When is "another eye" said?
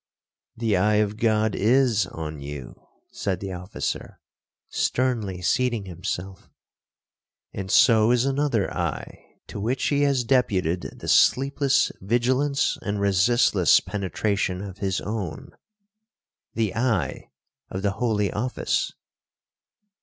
8.25-9.23